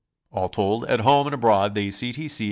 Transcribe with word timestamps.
All 0.31 0.49
told, 0.49 0.85
at 0.85 1.01
home 1.01 1.27
and 1.27 1.33
abroad, 1.35 1.75
the 1.75 1.91
C. 1.91 2.11
T. 2.11 2.27
C. 2.27 2.39